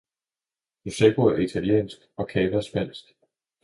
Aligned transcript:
Prosecco 0.85 1.21
er 1.35 1.43
italiensk 1.45 2.09
og 2.17 2.31
Cava 2.35 2.67
spansk. 2.73 3.19